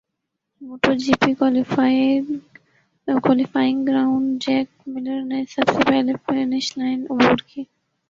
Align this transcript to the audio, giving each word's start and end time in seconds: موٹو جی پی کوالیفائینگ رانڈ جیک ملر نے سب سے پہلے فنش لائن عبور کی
موٹو 0.61 0.91
جی 1.01 1.13
پی 1.21 1.31
کوالیفائینگ 3.07 3.89
رانڈ 3.89 4.41
جیک 4.43 4.67
ملر 4.87 5.19
نے 5.23 5.39
سب 5.49 5.65
سے 5.73 5.81
پہلے 5.89 6.13
فنش 6.25 6.65
لائن 6.77 6.99
عبور 7.09 7.37
کی 7.47 7.61